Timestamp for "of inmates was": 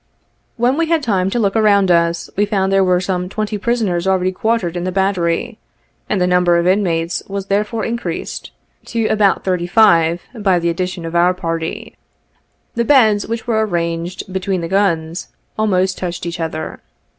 6.57-7.45